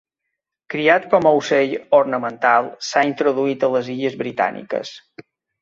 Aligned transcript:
Criat 0.73 1.05
com 1.11 1.27
a 1.27 1.33
ocell 1.41 1.75
ornamental 1.99 2.71
s'ha 2.89 3.05
introduït 3.13 3.69
a 3.69 3.73
les 3.77 3.93
Illes 3.97 4.21
Britàniques. 4.23 4.99